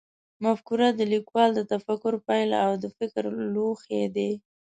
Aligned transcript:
مفکوره 0.43 0.87
د 0.93 1.01
لیکوال 1.13 1.49
د 1.55 1.61
تفکر 1.71 2.13
پایله 2.27 2.57
او 2.67 2.71
د 2.83 2.85
فکر 2.97 3.23
لوښی 3.53 4.03
دی. 4.15 4.31